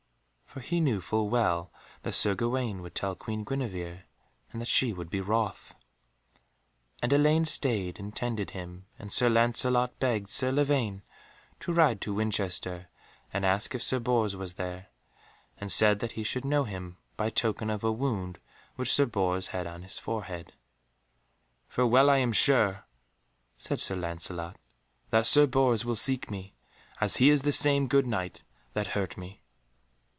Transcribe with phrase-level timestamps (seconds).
[0.53, 1.71] For he knew full well
[2.03, 4.03] that Sir Gawaine would tell Queen Guenevere,
[4.51, 5.75] and that she would be wroth.
[7.01, 11.03] And Elaine stayed and tended him, and Sir Lancelot begged Sir Lavaine
[11.61, 12.89] to ride to Winchester
[13.31, 14.87] and ask if Sir Bors was there,
[15.57, 18.37] and said that he should know him by token of a wound
[18.75, 20.51] which Sir Bors had on his forehead.
[21.69, 22.83] "For well I am sure,"
[23.55, 24.57] said Sir Lancelot,
[25.11, 26.53] "that Sir Bors will seek me,
[26.99, 28.41] as he is the same good Knight
[28.73, 29.37] that hurt me."